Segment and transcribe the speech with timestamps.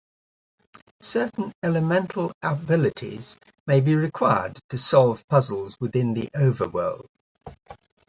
[0.99, 7.05] Certain elemental abilities may be required to solve puzzles within the overworld.